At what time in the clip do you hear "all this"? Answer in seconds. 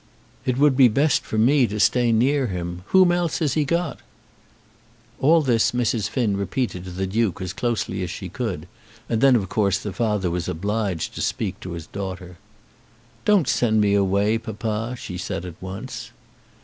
5.19-5.73